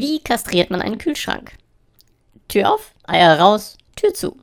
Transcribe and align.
Wie 0.00 0.20
kastriert 0.20 0.70
man 0.70 0.80
einen 0.80 0.98
Kühlschrank? 0.98 1.52
Tür 2.46 2.72
auf, 2.72 2.94
Eier 3.02 3.38
raus, 3.40 3.76
Tür 3.96 4.14
zu. 4.14 4.36